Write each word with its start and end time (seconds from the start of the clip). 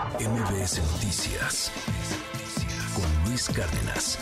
MBS 0.00 0.80
Noticias 0.92 1.70
con 2.94 3.24
Luis 3.28 3.46
Cárdenas. 3.48 4.18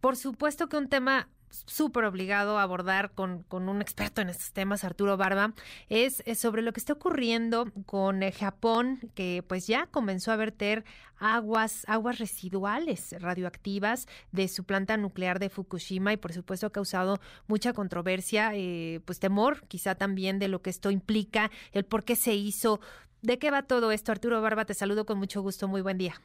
Por 0.00 0.16
supuesto 0.16 0.68
que 0.68 0.76
un 0.76 0.88
tema 0.88 1.28
súper 1.50 2.04
obligado 2.04 2.58
a 2.58 2.62
abordar 2.62 3.12
con, 3.12 3.42
con, 3.44 3.68
un 3.68 3.80
experto 3.80 4.20
en 4.20 4.28
estos 4.28 4.52
temas, 4.52 4.84
Arturo 4.84 5.16
Barba, 5.16 5.54
es, 5.88 6.22
sobre 6.36 6.62
lo 6.62 6.72
que 6.72 6.80
está 6.80 6.92
ocurriendo 6.92 7.70
con 7.86 8.22
eh, 8.22 8.32
Japón, 8.32 8.98
que 9.14 9.44
pues 9.46 9.66
ya 9.66 9.86
comenzó 9.86 10.32
a 10.32 10.36
verter 10.36 10.84
aguas, 11.18 11.84
aguas 11.88 12.18
residuales 12.18 13.14
radioactivas 13.18 14.06
de 14.32 14.48
su 14.48 14.64
planta 14.64 14.96
nuclear 14.96 15.38
de 15.38 15.48
Fukushima 15.48 16.12
y 16.12 16.16
por 16.16 16.32
supuesto 16.32 16.66
ha 16.66 16.72
causado 16.72 17.20
mucha 17.46 17.72
controversia, 17.72 18.50
eh, 18.54 19.00
pues 19.04 19.18
temor 19.18 19.66
quizá 19.68 19.94
también 19.94 20.38
de 20.38 20.48
lo 20.48 20.62
que 20.62 20.70
esto 20.70 20.90
implica, 20.90 21.50
el 21.72 21.84
por 21.84 22.04
qué 22.04 22.16
se 22.16 22.34
hizo. 22.34 22.80
¿De 23.22 23.38
qué 23.38 23.50
va 23.50 23.62
todo 23.62 23.92
esto? 23.92 24.12
Arturo 24.12 24.40
Barba, 24.40 24.66
te 24.66 24.74
saludo 24.74 25.06
con 25.06 25.18
mucho 25.18 25.42
gusto, 25.42 25.68
muy 25.68 25.80
buen 25.80 25.98
día. 25.98 26.20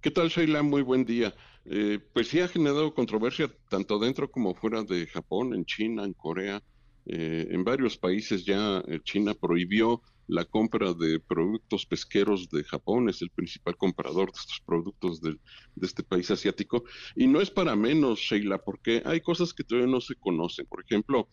¿Qué 0.00 0.10
tal, 0.10 0.28
Sheila? 0.28 0.62
Muy 0.62 0.82
buen 0.82 1.04
día. 1.04 1.34
Eh, 1.70 1.98
pues 2.14 2.28
sí 2.28 2.40
ha 2.40 2.48
generado 2.48 2.94
controversia 2.94 3.52
tanto 3.68 3.98
dentro 3.98 4.30
como 4.30 4.54
fuera 4.54 4.82
de 4.82 5.06
Japón, 5.06 5.54
en 5.54 5.66
China, 5.66 6.04
en 6.04 6.14
Corea, 6.14 6.62
eh, 7.04 7.46
en 7.50 7.62
varios 7.62 7.98
países 7.98 8.44
ya 8.44 8.82
eh, 8.88 9.00
China 9.04 9.34
prohibió 9.34 10.00
la 10.28 10.44
compra 10.44 10.94
de 10.94 11.20
productos 11.20 11.84
pesqueros 11.86 12.48
de 12.50 12.64
Japón, 12.64 13.08
es 13.08 13.20
el 13.22 13.30
principal 13.30 13.76
comprador 13.76 14.32
de 14.32 14.38
estos 14.38 14.60
productos 14.64 15.20
de, 15.20 15.32
de 15.74 15.86
este 15.86 16.02
país 16.02 16.30
asiático. 16.30 16.84
Y 17.14 17.26
no 17.26 17.40
es 17.40 17.50
para 17.50 17.76
menos, 17.76 18.18
Sheila, 18.20 18.58
porque 18.58 19.02
hay 19.04 19.20
cosas 19.20 19.54
que 19.54 19.64
todavía 19.64 19.90
no 19.90 20.02
se 20.02 20.16
conocen. 20.16 20.66
Por 20.66 20.82
ejemplo, 20.84 21.28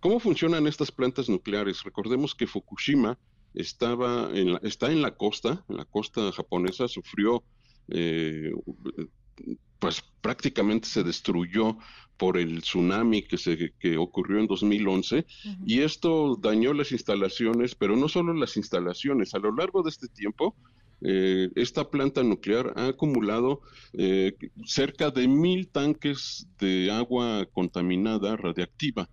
¿cómo 0.00 0.20
funcionan 0.20 0.66
estas 0.66 0.90
plantas 0.90 1.28
nucleares? 1.28 1.82
Recordemos 1.82 2.34
que 2.34 2.46
Fukushima 2.46 3.18
estaba 3.52 4.30
en 4.32 4.58
está 4.62 4.90
en 4.90 5.02
la 5.02 5.14
costa, 5.14 5.62
en 5.68 5.76
la 5.76 5.84
costa 5.84 6.32
japonesa, 6.32 6.88
sufrió, 6.88 7.44
eh, 7.88 8.52
pues 9.78 10.02
prácticamente 10.20 10.88
se 10.88 11.02
destruyó 11.02 11.76
por 12.16 12.38
el 12.38 12.62
tsunami 12.62 13.22
que, 13.22 13.36
se, 13.36 13.74
que 13.78 13.98
ocurrió 13.98 14.40
en 14.40 14.46
2011 14.46 15.26
y 15.66 15.80
esto 15.80 16.36
dañó 16.36 16.72
las 16.72 16.92
instalaciones, 16.92 17.74
pero 17.74 17.96
no 17.96 18.08
solo 18.08 18.32
las 18.32 18.56
instalaciones, 18.56 19.34
a 19.34 19.38
lo 19.38 19.54
largo 19.54 19.82
de 19.82 19.90
este 19.90 20.08
tiempo 20.08 20.56
eh, 21.02 21.50
esta 21.56 21.90
planta 21.90 22.22
nuclear 22.22 22.72
ha 22.76 22.86
acumulado 22.86 23.60
eh, 23.92 24.34
cerca 24.64 25.10
de 25.10 25.28
mil 25.28 25.68
tanques 25.68 26.48
de 26.58 26.90
agua 26.90 27.46
contaminada 27.52 28.36
radiactiva 28.36 29.10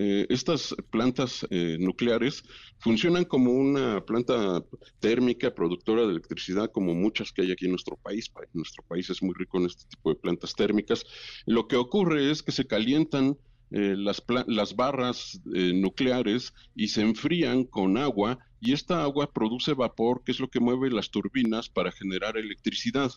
eh, 0.00 0.26
estas 0.28 0.76
plantas 0.90 1.44
eh, 1.50 1.76
nucleares 1.80 2.44
funcionan 2.78 3.24
como 3.24 3.50
una 3.50 4.00
planta 4.06 4.64
térmica 5.00 5.52
productora 5.52 6.02
de 6.02 6.12
electricidad 6.12 6.70
como 6.70 6.94
muchas 6.94 7.32
que 7.32 7.42
hay 7.42 7.50
aquí 7.50 7.64
en 7.64 7.72
nuestro 7.72 7.96
país. 7.96 8.30
Nuestro 8.52 8.84
país 8.84 9.10
es 9.10 9.20
muy 9.24 9.34
rico 9.36 9.58
en 9.58 9.66
este 9.66 9.86
tipo 9.88 10.10
de 10.10 10.14
plantas 10.14 10.54
térmicas. 10.54 11.04
Lo 11.46 11.66
que 11.66 11.74
ocurre 11.74 12.30
es 12.30 12.44
que 12.44 12.52
se 12.52 12.68
calientan 12.68 13.38
eh, 13.72 13.96
las, 13.96 14.76
barras 14.76 15.40
nucleares 15.44 16.54
y 16.76 16.86
se 16.88 17.00
enfrían 17.00 17.64
con 17.64 17.98
agua 17.98 18.38
y 18.60 18.74
esta 18.74 19.02
agua 19.02 19.32
produce 19.32 19.74
vapor 19.74 20.22
que 20.22 20.30
es 20.30 20.38
lo 20.38 20.48
que 20.48 20.60
mueve 20.60 20.90
las 20.92 21.10
turbinas 21.10 21.68
para 21.68 21.90
generar 21.90 22.36
electricidad. 22.36 23.10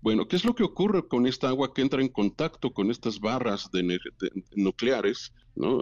Bueno, 0.00 0.26
¿qué 0.26 0.34
es 0.34 0.44
lo 0.44 0.56
que 0.56 0.64
ocurre 0.64 1.06
con 1.06 1.28
esta 1.28 1.48
agua 1.48 1.72
que 1.74 1.82
entra 1.82 2.00
en 2.00 2.08
contacto 2.08 2.72
con 2.72 2.90
estas 2.90 3.20
barras 3.20 3.70
nucleares? 4.56 5.32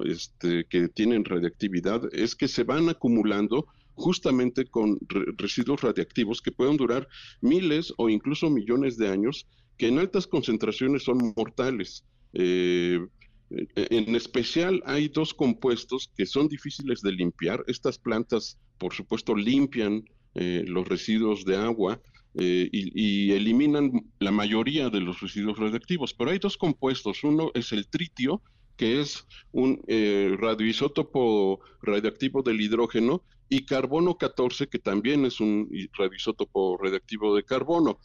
Este, 0.06 0.64
que 0.64 0.88
tienen 0.88 1.24
radiactividad 1.24 2.02
es 2.12 2.34
que 2.34 2.48
se 2.48 2.64
van 2.64 2.88
acumulando 2.88 3.66
justamente 3.94 4.66
con 4.66 4.98
residuos 5.36 5.82
radiactivos 5.82 6.40
que 6.40 6.52
pueden 6.52 6.76
durar 6.76 7.08
miles 7.40 7.92
o 7.96 8.08
incluso 8.08 8.50
millones 8.50 8.96
de 8.96 9.08
años, 9.08 9.46
que 9.76 9.88
en 9.88 9.98
altas 9.98 10.26
concentraciones 10.26 11.04
son 11.04 11.34
mortales. 11.36 12.04
Eh, 12.32 13.00
en 13.76 14.14
especial 14.14 14.82
hay 14.86 15.08
dos 15.08 15.32
compuestos 15.32 16.10
que 16.16 16.26
son 16.26 16.48
difíciles 16.48 17.00
de 17.00 17.12
limpiar. 17.12 17.62
Estas 17.66 17.98
plantas, 17.98 18.58
por 18.78 18.92
supuesto, 18.92 19.34
limpian 19.34 20.04
eh, 20.34 20.64
los 20.66 20.86
residuos 20.88 21.44
de 21.44 21.56
agua 21.56 22.00
eh, 22.34 22.68
y, 22.70 23.32
eliminan 23.32 23.92
la 24.18 24.30
mayoría 24.30 24.90
de 24.90 25.00
los 25.00 25.20
residuos 25.20 25.58
radiactivos. 25.58 26.12
Pero 26.12 26.30
hay 26.30 26.38
dos 26.38 26.56
compuestos. 26.56 27.24
Uno 27.24 27.50
es 27.54 27.72
el 27.72 27.88
tritio, 27.88 28.42
que 28.76 29.00
es 29.00 29.26
un 29.52 29.82
eh, 29.86 30.36
radioisótopo 30.38 31.60
radioactivo 31.82 32.42
del 32.42 32.60
hidrógeno, 32.60 33.22
y 33.48 33.64
carbono 33.64 34.16
14, 34.18 34.66
que 34.66 34.78
también 34.78 35.24
es 35.24 35.40
un 35.40 35.68
radioisótopo 35.96 36.78
radioactivo 36.78 37.36
de 37.36 37.44
carbono. 37.44 37.98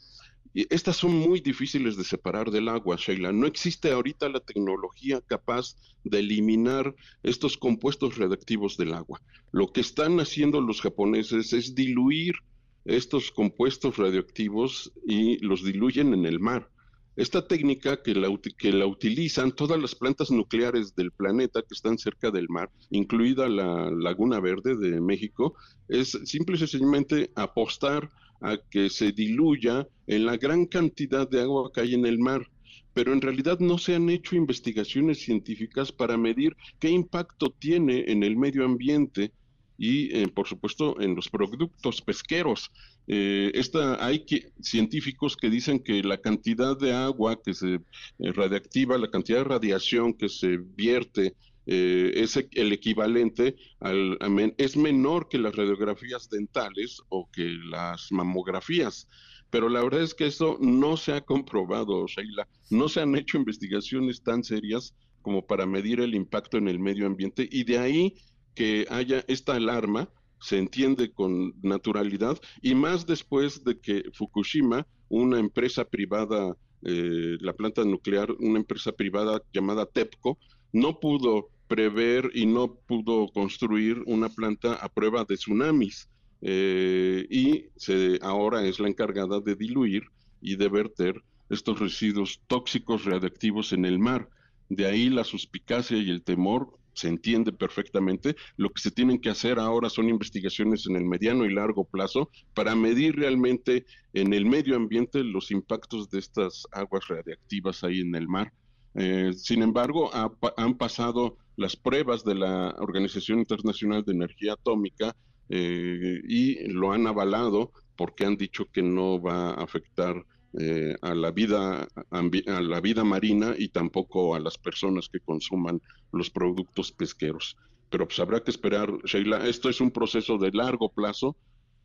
Y 0.54 0.68
estas 0.74 0.98
son 0.98 1.14
muy 1.14 1.40
difíciles 1.40 1.96
de 1.96 2.04
separar 2.04 2.52
del 2.52 2.68
agua, 2.68 2.98
Sheila. 2.98 3.32
No 3.32 3.48
existe 3.48 3.92
ahorita 3.92 4.28
la 4.28 4.42
tecnología 4.42 5.22
capaz 5.22 5.78
de 6.04 6.20
eliminar 6.20 6.94
estos 7.24 7.58
compuestos 7.58 8.18
radioactivos 8.18 8.76
del 8.76 8.94
agua. 8.94 9.22
Lo 9.52 9.72
que 9.72 9.82
están 9.82 10.20
haciendo 10.20 10.60
los 10.60 10.82
japoneses 10.82 11.54
es 11.54 11.74
diluir 11.74 12.36
estos 12.84 13.32
compuestos 13.32 13.98
radioactivos 13.98 14.92
y 15.08 15.38
los 15.40 15.64
diluyen 15.64 16.14
en 16.14 16.26
el 16.26 16.40
mar. 16.40 16.70
Esta 17.16 17.46
técnica 17.46 18.02
que 18.02 18.16
la, 18.16 18.30
que 18.58 18.72
la 18.72 18.86
utilizan 18.86 19.52
todas 19.52 19.80
las 19.80 19.96
plantas 19.96 20.32
nucleares 20.32 20.96
del 20.96 21.12
planeta 21.12 21.62
que 21.62 21.74
están 21.74 21.98
cerca 21.98 22.32
del 22.32 22.48
mar, 22.48 22.70
incluida 22.90 23.50
la 23.50 23.92
Laguna 23.92 24.40
Verde 24.40 24.78
de 24.78 25.02
México, 25.02 25.56
es 25.90 26.18
simple 26.24 26.56
y 26.56 26.60
sencillamente 26.60 27.32
apostar 27.36 28.10
a 28.40 28.58
que 28.58 28.90
se 28.90 29.12
diluya 29.12 29.88
en 30.08 30.26
la 30.26 30.38
gran 30.38 30.66
cantidad 30.66 31.30
de 31.30 31.42
agua 31.42 31.72
que 31.74 31.82
hay 31.82 31.94
en 31.94 32.06
el 32.06 32.18
mar 32.20 32.50
pero 32.94 33.14
en 33.14 33.22
realidad 33.22 33.60
no 33.60 33.78
se 33.78 33.96
han 33.96 34.10
hecho 34.10 34.36
investigaciones 34.36 35.22
científicas 35.22 35.92
para 35.92 36.18
medir 36.18 36.56
qué 36.80 36.90
impacto 36.90 37.50
tiene 37.58 38.06
en 38.08 38.24
el 38.24 38.36
medio 38.36 38.66
ambiente 38.66 39.32
y, 39.78 40.16
eh, 40.16 40.28
por 40.28 40.48
supuesto, 40.48 41.00
en 41.02 41.16
los 41.16 41.30
productos 41.30 42.02
pesqueros. 42.02 42.72
Eh, 43.08 43.52
esta, 43.56 44.04
hay 44.06 44.26
científicos 44.62 45.36
que 45.36 45.50
dicen 45.50 45.80
que 45.80 46.04
la 46.04 46.18
cantidad 46.20 46.78
de 46.78 46.94
agua 46.94 47.42
que 47.42 47.54
se 47.54 47.76
eh, 47.76 48.32
radiactiva, 48.32 48.98
la 48.98 49.10
cantidad 49.10 49.40
de 49.40 49.44
radiación 49.46 50.14
que 50.14 50.30
se 50.30 50.58
vierte 50.58 51.36
eh, 51.66 52.12
es 52.16 52.38
el 52.52 52.74
equivalente 52.74 53.56
al 53.80 54.18
es 54.58 54.76
menor 54.78 55.30
que 55.30 55.38
las 55.38 55.56
radiografías 55.56 56.30
dentales 56.30 57.02
o 57.10 57.30
que 57.32 57.50
las 57.70 58.12
mamografías. 58.12 59.08
Pero 59.50 59.68
la 59.68 59.84
verdad 59.84 60.02
es 60.02 60.14
que 60.14 60.28
eso 60.28 60.58
no 60.62 60.96
se 60.96 61.14
ha 61.14 61.22
comprobado, 61.22 62.08
Sheila. 62.08 62.48
No 62.70 62.88
se 62.88 63.02
han 63.02 63.16
hecho 63.16 63.38
investigaciones 63.38 64.24
tan 64.24 64.44
serias 64.44 64.96
como 65.22 65.46
para 65.46 65.66
medir 65.66 66.00
el 66.00 66.16
impacto 66.16 66.58
en 66.58 66.68
el 66.68 66.80
medio 66.80 67.06
ambiente 67.06 67.48
y 67.52 67.64
de 67.64 67.78
ahí 67.78 68.16
que 68.56 68.86
haya 68.90 69.24
esta 69.28 69.56
alarma 69.56 70.10
se 70.42 70.58
entiende 70.58 71.12
con 71.12 71.54
naturalidad 71.62 72.38
y 72.62 72.76
más 72.76 73.06
después 73.06 73.64
de 73.64 73.80
que 73.80 74.04
Fukushima, 74.14 74.88
una 75.08 75.40
empresa 75.40 75.86
privada, 75.86 76.56
eh, 76.84 77.38
la 77.40 77.54
planta 77.54 77.86
nuclear, 77.86 78.32
una 78.40 78.60
empresa 78.60 78.92
privada 78.92 79.42
llamada 79.54 79.86
TEPCO, 79.86 80.38
no 80.74 81.00
pudo 81.00 81.50
prever 81.68 82.32
y 82.34 82.46
no 82.46 82.74
pudo 82.74 83.28
construir 83.30 84.02
una 84.08 84.30
planta 84.30 84.74
a 84.74 84.90
prueba 84.90 85.24
de 85.26 85.36
tsunamis 85.36 86.10
eh, 86.42 87.26
y 87.30 87.66
se, 87.78 88.20
ahora 88.22 88.66
es 88.66 88.80
la 88.80 88.90
encargada 88.90 89.40
de 89.40 89.56
diluir 89.56 90.04
y 90.42 90.56
de 90.56 90.70
verter 90.70 91.22
estos 91.50 91.80
residuos 91.80 92.42
tóxicos 92.48 93.06
radiactivos 93.06 93.74
en 93.74 93.86
el 93.86 94.00
mar. 94.00 94.28
De 94.70 94.88
ahí 94.88 95.10
la 95.10 95.24
suspicacia 95.24 95.98
y 95.98 96.10
el 96.10 96.24
temor 96.24 96.80
se 96.94 97.08
entiende 97.08 97.52
perfectamente. 97.52 98.36
Lo 98.58 98.70
que 98.70 98.82
se 98.82 98.92
tienen 98.92 99.20
que 99.20 99.30
hacer 99.30 99.60
ahora 99.60 99.90
son 99.90 100.10
investigaciones 100.10 100.88
en 100.88 100.96
el 100.96 101.06
mediano 101.06 101.46
y 101.46 101.54
largo 101.54 101.86
plazo 101.86 102.30
para 102.54 102.76
medir 102.76 103.16
realmente 103.16 103.86
en 104.14 104.34
el 104.34 104.46
medio 104.46 104.76
ambiente 104.76 105.24
los 105.24 105.52
impactos 105.52 106.10
de 106.10 106.20
estas 106.20 106.68
aguas 106.72 107.08
radiactivas 107.08 107.84
ahí 107.84 108.02
en 108.02 108.16
el 108.16 108.28
mar. 108.28 108.52
Eh, 108.94 109.32
sin 109.34 109.64
embargo, 109.64 110.12
han 110.58 110.78
pasado 110.78 111.38
las 111.56 111.76
pruebas 111.76 112.24
de 112.24 112.36
la 112.36 112.76
Organización 112.80 113.40
Internacional 113.40 114.04
de 114.04 114.14
Energía 114.14 114.54
Atómica 114.54 115.16
eh, 115.50 116.22
y 116.28 116.68
lo 116.68 116.92
han 116.92 117.08
avalado 117.08 117.72
porque 117.96 118.26
han 118.26 118.38
dicho 118.38 118.66
que 118.72 118.82
no 118.82 119.22
va 119.22 119.52
a 119.52 119.64
afectar 119.64 120.26
eh, 120.60 120.96
a 121.02 121.16
la 121.16 121.32
vida 121.32 121.88
a 122.10 122.62
la 122.62 122.82
vida 122.82 123.04
marina 123.04 123.56
y 123.58 123.70
tampoco 123.70 124.36
a 124.36 124.40
las 124.40 124.58
personas 124.58 125.08
que 125.10 125.20
consuman 125.20 125.82
los 126.12 126.30
productos 126.30 126.92
pesqueros. 126.92 127.58
Pero 127.90 128.08
pues 128.08 128.20
habrá 128.20 128.42
que 128.44 128.52
esperar, 128.52 128.90
Sheila, 129.04 129.48
esto 129.48 129.70
es 129.70 129.82
un 129.82 129.92
proceso 129.92 130.38
de 130.38 130.52
largo 130.52 130.90
plazo, 130.90 131.36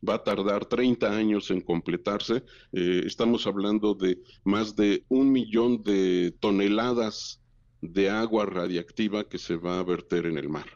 va 0.07 0.15
a 0.15 0.23
tardar 0.23 0.65
30 0.65 1.11
años 1.11 1.51
en 1.51 1.61
completarse. 1.61 2.43
Eh, 2.71 3.03
estamos 3.05 3.47
hablando 3.47 3.93
de 3.93 4.19
más 4.43 4.75
de 4.75 5.03
un 5.09 5.31
millón 5.31 5.83
de 5.83 6.33
toneladas 6.39 7.41
de 7.81 8.09
agua 8.09 8.45
radiactiva 8.45 9.27
que 9.27 9.37
se 9.37 9.55
va 9.55 9.79
a 9.79 9.83
verter 9.83 10.25
en 10.25 10.37
el 10.37 10.49
mar. 10.49 10.67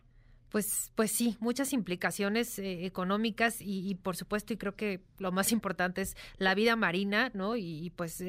Pues, 0.51 0.91
pues 0.95 1.11
sí, 1.11 1.37
muchas 1.39 1.71
implicaciones 1.71 2.59
eh, 2.59 2.85
económicas 2.85 3.61
y, 3.61 3.95
por 3.95 4.17
supuesto, 4.17 4.51
y 4.51 4.57
creo 4.57 4.75
que 4.75 4.99
lo 5.17 5.31
más 5.31 5.53
importante 5.53 6.01
es 6.01 6.17
la 6.37 6.53
vida 6.55 6.75
marina, 6.75 7.31
¿no? 7.33 7.55
Y, 7.55 7.89
pues 7.95 8.21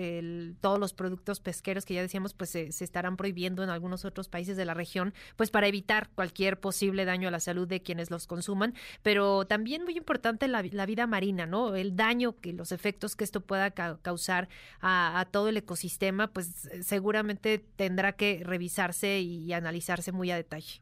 todos 0.60 0.78
los 0.78 0.94
productos 0.94 1.40
pesqueros 1.40 1.84
que 1.84 1.94
ya 1.94 2.00
decíamos, 2.02 2.32
pues 2.32 2.50
se, 2.50 2.68
estarán 2.68 3.16
prohibiendo 3.16 3.64
en 3.64 3.70
algunos 3.70 4.04
otros 4.04 4.28
países 4.28 4.56
de 4.56 4.64
la 4.64 4.72
región, 4.74 5.14
pues 5.36 5.50
para 5.50 5.66
evitar 5.66 6.10
cualquier 6.14 6.60
posible 6.60 7.04
daño 7.04 7.26
a 7.26 7.32
la 7.32 7.40
salud 7.40 7.66
de 7.66 7.82
quienes 7.82 8.10
los 8.12 8.28
consuman. 8.28 8.74
Pero 9.02 9.44
también 9.44 9.82
muy 9.82 9.96
importante 9.96 10.46
la, 10.46 10.62
vida 10.62 11.08
marina, 11.08 11.46
¿no? 11.46 11.74
El 11.74 11.96
daño 11.96 12.38
que 12.38 12.52
los 12.52 12.70
efectos 12.70 13.16
que 13.16 13.24
esto 13.24 13.40
pueda 13.40 13.72
causar 13.72 14.48
a, 14.80 15.18
a, 15.18 15.24
todo 15.24 15.48
el 15.48 15.56
ecosistema, 15.56 16.28
pues 16.28 16.68
seguramente 16.82 17.58
tendrá 17.58 18.12
que 18.12 18.42
revisarse 18.44 19.20
y 19.20 19.52
analizarse 19.52 20.12
muy 20.12 20.30
a 20.30 20.36
detalle. 20.36 20.80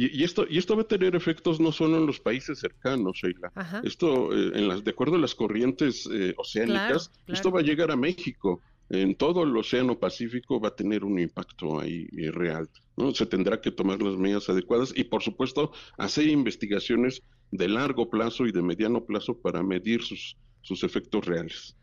Y, 0.00 0.22
esto, 0.22 0.46
y 0.48 0.58
esto 0.58 0.76
va 0.76 0.82
a 0.82 0.86
tener 0.86 1.16
efectos 1.16 1.58
no 1.58 1.72
solo 1.72 1.96
en 1.96 2.06
los 2.06 2.20
países 2.20 2.60
cercanos, 2.60 3.18
Sheila. 3.20 3.50
Esto, 3.82 4.32
eh, 4.32 4.52
en 4.54 4.68
las, 4.68 4.84
de 4.84 4.92
acuerdo 4.92 5.16
a 5.16 5.18
las 5.18 5.34
corrientes 5.34 6.08
eh, 6.12 6.34
oceánicas, 6.36 7.10
esto 7.26 7.50
va 7.50 7.58
a 7.58 7.64
llegar 7.64 7.90
a 7.90 7.96
México. 7.96 8.60
En 8.90 9.16
todo 9.16 9.42
el 9.42 9.56
Océano 9.56 9.98
Pacífico 9.98 10.60
va 10.60 10.68
a 10.68 10.76
tener 10.76 11.02
un 11.02 11.18
impacto 11.18 11.80
ahí 11.80 12.06
eh, 12.16 12.30
real. 12.30 12.68
¿no? 12.96 13.12
Se 13.12 13.26
tendrá 13.26 13.60
que 13.60 13.72
tomar 13.72 14.00
las 14.00 14.16
medidas 14.16 14.48
adecuadas 14.48 14.92
y, 14.94 15.02
por 15.02 15.24
supuesto, 15.24 15.72
hacer 15.96 16.28
investigaciones 16.28 17.20
de 17.50 17.66
largo 17.66 18.08
plazo 18.08 18.46
y 18.46 18.52
de 18.52 18.62
mediano 18.62 19.04
plazo 19.04 19.36
para 19.36 19.64
medir 19.64 20.04
sus, 20.04 20.36
sus 20.62 20.84
efectos 20.84 21.26
reales 21.26 21.74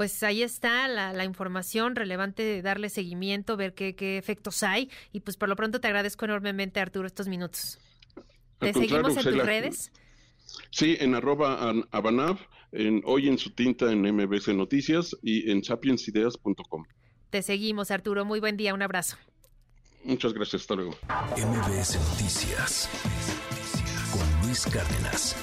pues 0.00 0.22
ahí 0.22 0.42
está 0.42 0.88
la, 0.88 1.24
información 1.26 1.94
relevante 1.94 2.42
de 2.42 2.62
darle 2.62 2.88
seguimiento, 2.88 3.58
ver 3.58 3.74
qué, 3.74 4.16
efectos 4.16 4.62
hay. 4.62 4.88
Y 5.12 5.20
pues 5.20 5.36
por 5.36 5.50
lo 5.50 5.56
pronto 5.56 5.78
te 5.78 5.88
agradezco 5.88 6.24
enormemente, 6.24 6.80
Arturo, 6.80 7.06
estos 7.06 7.28
minutos. 7.28 7.78
¿Te 8.58 8.72
seguimos 8.72 9.14
en 9.18 9.22
tus 9.22 9.44
redes? 9.44 9.92
Sí, 10.70 10.96
en 11.00 11.14
arroba 11.14 11.74
abanav, 11.90 12.38
en, 12.72 13.02
hoy 13.04 13.28
en 13.28 13.36
su 13.36 13.50
tinta 13.50 13.92
en 13.92 14.00
MBC 14.00 14.54
Noticias 14.54 15.14
y 15.22 15.50
en 15.50 15.62
sapiensideas.com. 15.62 16.84
Te 17.28 17.42
seguimos, 17.42 17.90
Arturo. 17.90 18.24
Muy 18.24 18.40
buen 18.40 18.56
día. 18.56 18.72
Un 18.72 18.80
abrazo. 18.80 19.18
Muchas 20.04 20.32
gracias. 20.32 20.62
Hasta 20.62 20.76
luego. 20.76 20.96
MBS 21.36 21.98
Noticias 22.12 22.88
con 24.10 24.46
Luis 24.46 24.64
Cárdenas. 24.64 25.36